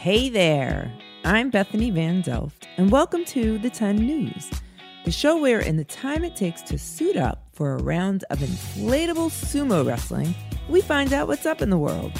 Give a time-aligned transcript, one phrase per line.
[0.00, 0.90] Hey there,
[1.26, 4.50] I'm Bethany Van Delft, and welcome to the 10 News,
[5.04, 8.38] the show where, in the time it takes to suit up for a round of
[8.38, 10.34] inflatable sumo wrestling,
[10.70, 12.12] we find out what's up in the world.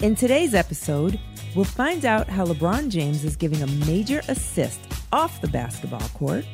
[0.00, 1.20] In today's episode,
[1.54, 4.80] we'll find out how LeBron James is giving a major assist
[5.12, 6.44] off the basketball court,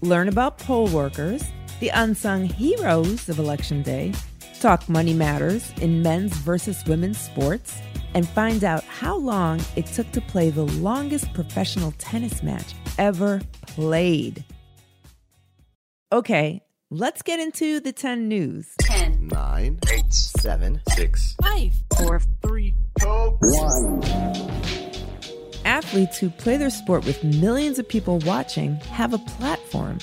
[0.00, 1.42] learn about poll workers,
[1.80, 4.12] the unsung heroes of Election Day,
[4.60, 7.80] talk money matters in men's versus women's sports,
[8.14, 13.40] and find out how long it took to play the longest professional tennis match ever
[13.66, 14.44] played.
[16.12, 18.74] Okay, let's get into the 10 news.
[18.80, 23.06] 10, 9, 8, 7, 6, 5, 4, 3, 2,
[23.40, 24.02] 1.
[25.64, 29.98] Athletes who play their sport with millions of people watching have a platform,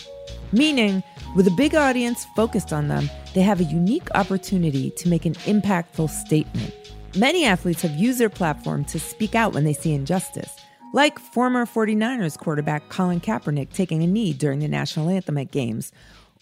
[0.52, 1.02] meaning,
[1.36, 5.34] with a big audience focused on them, they have a unique opportunity to make an
[5.34, 6.74] impactful statement.
[7.18, 10.54] Many athletes have used their platform to speak out when they see injustice,
[10.94, 15.94] like former 49ers quarterback Colin Kaepernick taking a knee during the national anthem at games,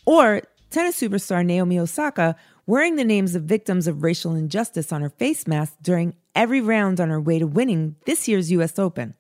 [0.08, 5.12] or tennis superstar Naomi Osaka wearing the names of victims of racial injustice on her
[5.12, 9.14] face mask during every round on her way to winning this year's US Open.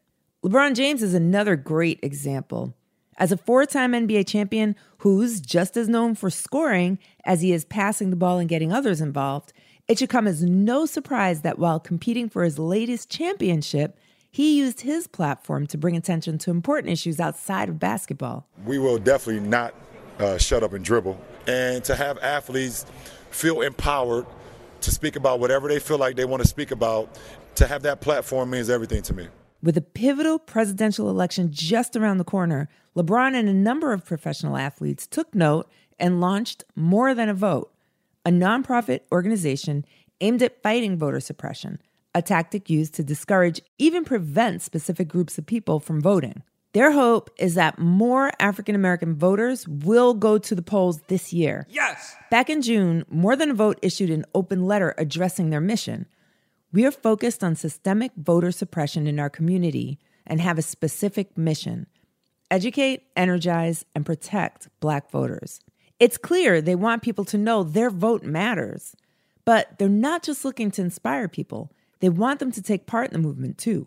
[0.43, 2.73] LeBron James is another great example.
[3.17, 7.63] As a four time NBA champion who's just as known for scoring as he is
[7.63, 9.53] passing the ball and getting others involved,
[9.87, 13.97] it should come as no surprise that while competing for his latest championship,
[14.31, 18.47] he used his platform to bring attention to important issues outside of basketball.
[18.65, 19.75] We will definitely not
[20.19, 21.19] uh, shut up and dribble.
[21.47, 22.85] And to have athletes
[23.29, 24.25] feel empowered
[24.81, 27.19] to speak about whatever they feel like they want to speak about,
[27.55, 29.27] to have that platform means everything to me.
[29.61, 34.57] With a pivotal presidential election just around the corner, LeBron and a number of professional
[34.57, 37.72] athletes took note and launched More Than a Vote,
[38.25, 39.85] a nonprofit organization
[40.21, 41.79] aimed at fighting voter suppression,
[42.15, 46.43] a tactic used to discourage, even prevent specific groups of people from voting.
[46.73, 51.67] Their hope is that more African American voters will go to the polls this year.
[51.69, 52.15] Yes!
[52.31, 56.07] Back in June, More Than a Vote issued an open letter addressing their mission.
[56.71, 61.87] We are focused on systemic voter suppression in our community and have a specific mission
[62.49, 65.59] educate, energize, and protect Black voters.
[65.99, 68.95] It's clear they want people to know their vote matters,
[69.45, 73.13] but they're not just looking to inspire people, they want them to take part in
[73.13, 73.85] the movement too.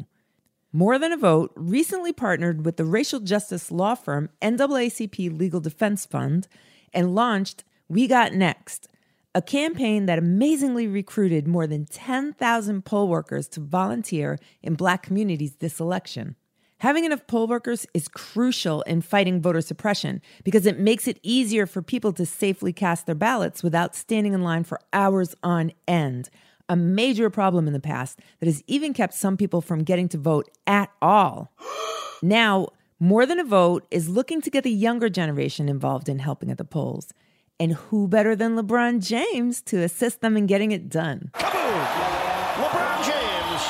[0.72, 6.04] More Than a Vote recently partnered with the racial justice law firm NAACP Legal Defense
[6.04, 6.48] Fund
[6.92, 8.88] and launched We Got Next,
[9.34, 15.56] a campaign that amazingly recruited more than 10,000 poll workers to volunteer in Black communities
[15.56, 16.36] this election.
[16.80, 21.64] Having enough poll workers is crucial in fighting voter suppression because it makes it easier
[21.64, 26.28] for people to safely cast their ballots without standing in line for hours on end.
[26.68, 30.18] A major problem in the past that has even kept some people from getting to
[30.18, 31.50] vote at all.
[32.22, 36.50] Now, More Than a Vote is looking to get the younger generation involved in helping
[36.50, 37.12] at the polls.
[37.60, 41.30] And who better than LeBron James to assist them in getting it done?
[41.34, 43.62] LeBron James,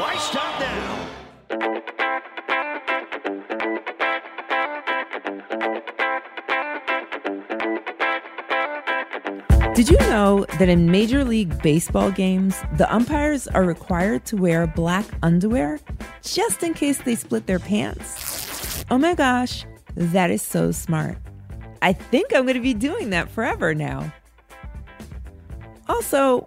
[0.00, 1.13] why stop now?
[9.74, 14.68] Did you know that in Major League Baseball games, the umpires are required to wear
[14.68, 15.80] black underwear
[16.22, 18.84] just in case they split their pants?
[18.88, 21.18] Oh my gosh, that is so smart.
[21.82, 24.12] I think I'm going to be doing that forever now.
[25.88, 26.46] Also,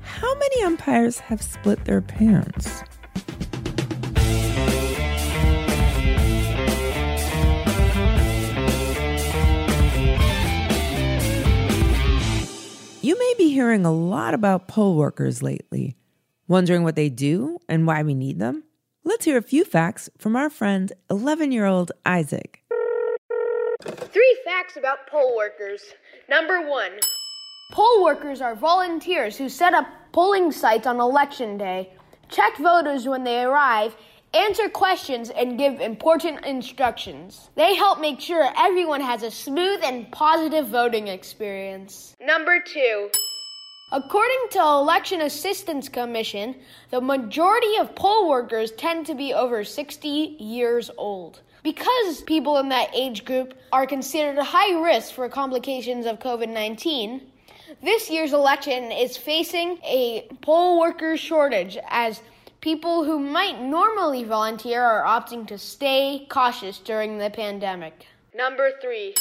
[0.00, 2.82] how many umpires have split their pants?
[13.70, 15.94] Hearing a lot about poll workers lately.
[16.48, 18.64] Wondering what they do and why we need them?
[19.04, 22.64] Let's hear a few facts from our friend 11 year old Isaac.
[23.84, 25.82] Three facts about poll workers.
[26.28, 26.98] Number one
[27.70, 31.92] Poll workers are volunteers who set up polling sites on election day,
[32.28, 33.94] check voters when they arrive,
[34.34, 37.50] answer questions, and give important instructions.
[37.54, 42.16] They help make sure everyone has a smooth and positive voting experience.
[42.20, 43.10] Number two
[43.92, 46.54] According to Election Assistance Commission,
[46.90, 51.40] the majority of poll workers tend to be over 60 years old.
[51.64, 57.20] Because people in that age group are considered high risk for complications of COVID 19,
[57.82, 62.22] this year's election is facing a poll worker shortage as
[62.60, 68.06] people who might normally volunteer are opting to stay cautious during the pandemic.
[68.34, 69.14] Number three.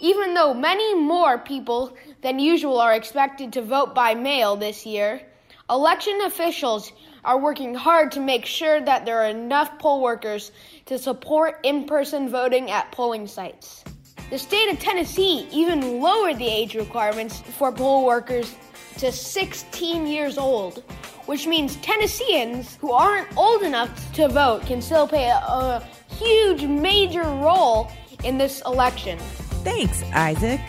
[0.00, 5.22] Even though many more people than usual are expected to vote by mail this year,
[5.70, 6.92] election officials
[7.24, 10.52] are working hard to make sure that there are enough poll workers
[10.84, 13.84] to support in person voting at polling sites.
[14.28, 18.54] The state of Tennessee even lowered the age requirements for poll workers
[18.98, 20.84] to 16 years old,
[21.24, 26.64] which means Tennesseans who aren't old enough to vote can still play a, a huge,
[26.64, 27.90] major role
[28.24, 29.18] in this election.
[29.66, 30.60] Thanks, Isaac.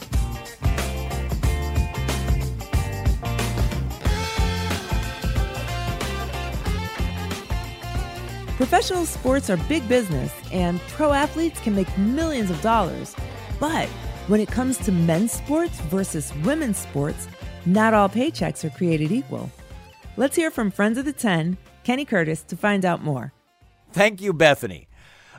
[8.56, 13.16] Professional sports are big business, and pro athletes can make millions of dollars.
[13.60, 13.88] But
[14.26, 17.28] when it comes to men's sports versus women's sports,
[17.68, 19.52] not all paychecks are created equal.
[20.18, 23.32] Let's hear from Friends of the 10, Kenny Curtis, to find out more.
[23.92, 24.87] Thank you, Bethany.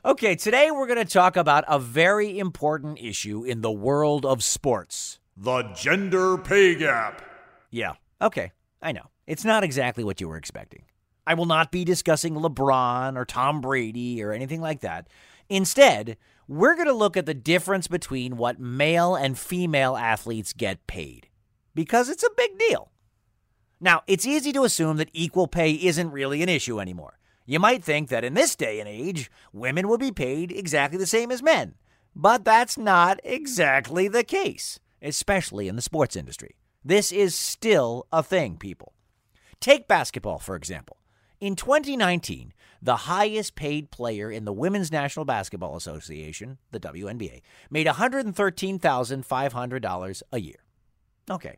[0.04, 4.44] Okay, today we're going to talk about a very important issue in the world of
[4.44, 7.22] sports the gender pay gap.
[7.70, 9.10] Yeah, okay, I know.
[9.26, 10.84] It's not exactly what you were expecting.
[11.26, 15.08] I will not be discussing LeBron or Tom Brady or anything like that.
[15.48, 16.16] Instead,
[16.46, 21.28] we're going to look at the difference between what male and female athletes get paid
[21.74, 22.92] because it's a big deal.
[23.80, 27.18] Now, it's easy to assume that equal pay isn't really an issue anymore.
[27.50, 31.06] You might think that in this day and age, women would be paid exactly the
[31.06, 31.76] same as men.
[32.14, 36.56] But that's not exactly the case, especially in the sports industry.
[36.84, 38.92] This is still a thing, people.
[39.60, 40.98] Take basketball, for example.
[41.40, 42.52] In 2019,
[42.82, 47.40] the highest paid player in the Women's National Basketball Association, the WNBA,
[47.70, 50.62] made $113,500 a year.
[51.30, 51.56] Okay.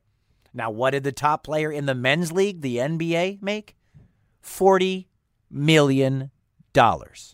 [0.55, 3.75] Now, what did the top player in the men's league, the NBA, make?
[4.45, 5.07] $40
[5.51, 6.31] million.
[6.73, 7.33] dollars.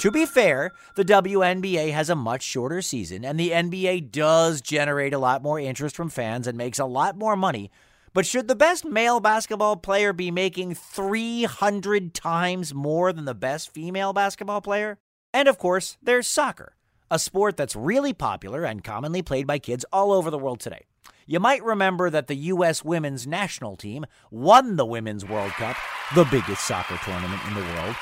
[0.00, 5.12] To be fair, the WNBA has a much shorter season, and the NBA does generate
[5.12, 7.70] a lot more interest from fans and makes a lot more money.
[8.14, 13.72] But should the best male basketball player be making 300 times more than the best
[13.72, 14.98] female basketball player?
[15.32, 16.74] And of course, there's soccer,
[17.10, 20.86] a sport that's really popular and commonly played by kids all over the world today.
[21.30, 22.84] You might remember that the U.S.
[22.84, 25.76] women's national team won the Women's World Cup,
[26.12, 27.94] the biggest soccer tournament in the world,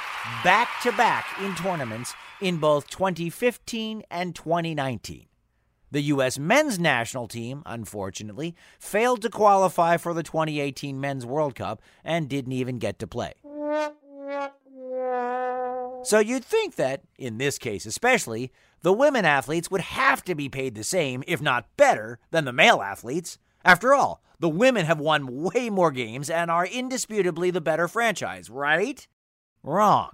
[0.42, 5.26] back to back in tournaments in both 2015 and 2019.
[5.90, 6.38] The U.S.
[6.38, 12.52] men's national team, unfortunately, failed to qualify for the 2018 Men's World Cup and didn't
[12.52, 13.34] even get to play.
[16.08, 18.50] So you'd think that, in this case especially,
[18.80, 22.52] the women athletes would have to be paid the same, if not better, than the
[22.52, 23.36] male athletes.
[23.62, 28.48] After all, the women have won way more games and are indisputably the better franchise,
[28.48, 29.06] right?
[29.62, 30.12] Wrong.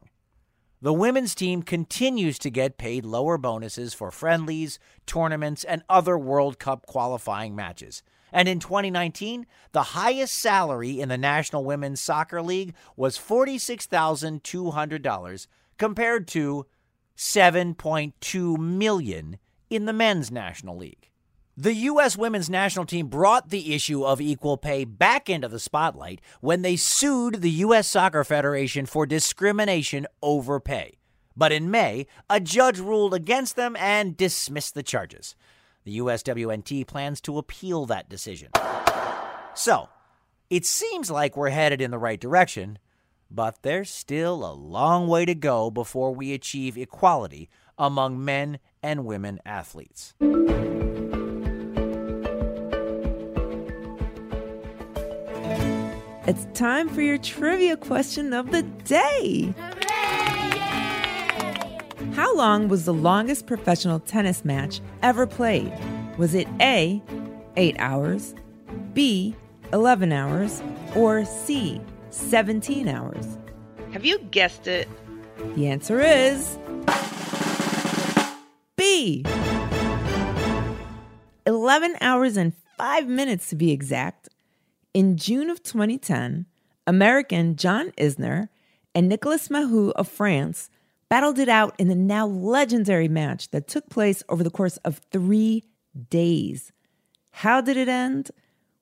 [0.82, 6.58] The women's team continues to get paid lower bonuses for friendlies, tournaments, and other World
[6.58, 8.02] Cup qualifying matches.
[8.32, 15.46] And in 2019, the highest salary in the National Women's Soccer League was $46,200
[15.78, 16.66] compared to
[17.16, 19.38] 7.2 million
[19.70, 21.10] in the men's national league.
[21.56, 22.16] The U.S.
[22.16, 26.74] women's national team brought the issue of equal pay back into the spotlight when they
[26.74, 27.86] sued the U.S.
[27.86, 30.98] Soccer Federation for discrimination over pay.
[31.36, 35.36] But in May, a judge ruled against them and dismissed the charges.
[35.84, 38.50] The USWNT plans to appeal that decision.
[39.54, 39.88] So,
[40.50, 42.78] it seems like we're headed in the right direction,
[43.34, 49.04] but there's still a long way to go before we achieve equality among men and
[49.04, 50.14] women athletes.
[56.26, 59.52] It's time for your trivia question of the day.
[62.14, 65.72] How long was the longest professional tennis match ever played?
[66.16, 67.02] Was it A,
[67.56, 68.34] 8 hours,
[68.92, 69.34] B,
[69.72, 70.62] 11 hours,
[70.94, 71.80] or C,
[72.14, 73.38] 17 hours?
[73.92, 74.88] Have you guessed it?
[75.56, 76.58] The answer is
[78.76, 79.24] B.
[81.44, 84.28] 11 hours and 5 minutes to be exact.
[84.94, 86.46] In June of 2010,
[86.86, 88.48] American John Isner
[88.94, 90.70] and Nicolas Mahut of France
[91.08, 95.00] battled it out in the now legendary match that took place over the course of
[95.10, 95.64] three
[96.10, 96.70] days.
[97.32, 98.30] How did it end?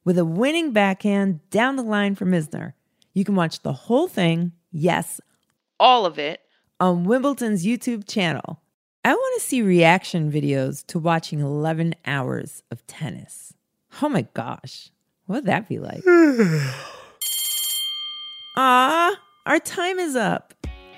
[0.05, 2.75] With a winning backhand down the line from Isner.
[3.15, 5.21] You can watch the whole thing, yes,
[5.79, 6.41] All of it.
[6.81, 8.61] on Wimbledon's YouTube channel.
[9.05, 13.53] I want to see reaction videos to watching 11 hours of tennis.
[14.01, 14.91] Oh my gosh,
[15.27, 16.03] what would that be like?
[18.57, 20.53] Ah, our time is up.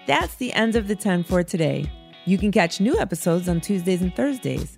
[0.06, 1.90] That's the end of the 10 for today.
[2.26, 4.76] You can catch new episodes on Tuesdays and Thursdays.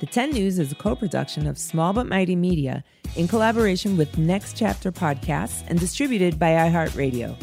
[0.00, 2.82] The 10 News is a co production of Small But Mighty Media
[3.16, 7.36] in collaboration with Next Chapter Podcasts and distributed by iHeartRadio.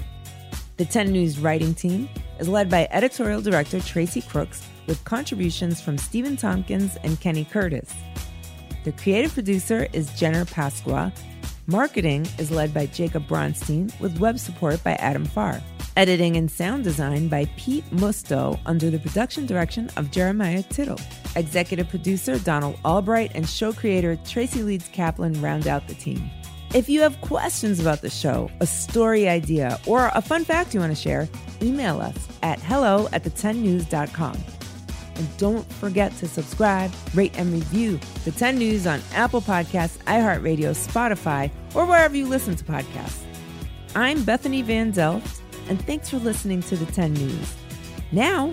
[0.77, 2.09] The 10 News writing team
[2.39, 7.93] is led by editorial director Tracy Crooks with contributions from Stephen Tompkins and Kenny Curtis.
[8.85, 11.15] The creative producer is Jenner Pasqua.
[11.67, 15.61] Marketing is led by Jacob Bronstein with web support by Adam Farr.
[15.97, 20.99] Editing and sound design by Pete Musto under the production direction of Jeremiah Tittle.
[21.35, 26.29] Executive producer Donald Albright and show creator Tracy Leeds Kaplan round out the team.
[26.75, 30.81] If you have questions about the show, a story idea, or a fun fact you
[30.81, 31.27] want to share,
[31.63, 34.37] email us at hello at the10news.com.
[35.15, 40.75] And don't forget to subscribe, rate, and review the 10 News on Apple Podcasts, iHeartRadio,
[40.75, 43.23] Spotify, or wherever you listen to podcasts.
[43.95, 47.55] I'm Bethany Van Delft, and thanks for listening to the 10 News.
[48.11, 48.51] Now,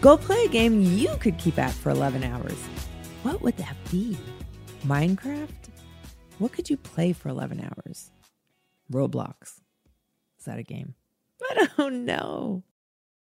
[0.00, 2.58] go play a game you could keep at for 11 hours.
[3.22, 4.16] What would that be?
[4.86, 5.48] Minecraft?
[6.38, 8.10] What could you play for 11 hours?
[8.92, 9.60] Roblox.
[10.38, 10.94] Is that a game?
[11.50, 12.62] I don't know.